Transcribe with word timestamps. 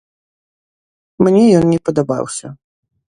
Мне 1.27 1.43
ён 1.57 1.65
не 1.73 1.77
падабаўся. 1.91 2.47